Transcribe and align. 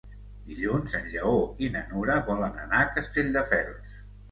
Dilluns 0.45 0.95
en 0.99 1.05
Lleó 1.11 1.35
i 1.67 1.69
na 1.77 1.85
Nura 1.93 2.17
volen 2.31 2.59
anar 2.65 2.83
a 2.87 2.91
Castelldefels. 2.99 4.05